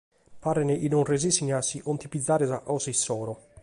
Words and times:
Paret 0.43 0.77
chi 0.79 0.87
non 0.87 1.03
resessint 1.11 1.53
a 1.59 1.61
si 1.63 1.77
contivigiare 1.87 2.47
sa 2.51 2.59
cosa 2.69 2.89
issoro. 2.95 3.33